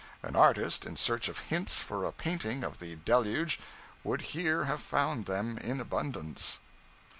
[0.23, 3.59] An artist, in search of hints for a painting of the deluge,
[4.03, 6.59] would here have found them in abundance.'